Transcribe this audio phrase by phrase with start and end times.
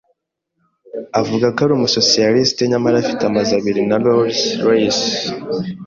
[1.19, 5.07] Avuga ko ari umusosiyaliste, nyamara afite amazu abiri na Rolls Royce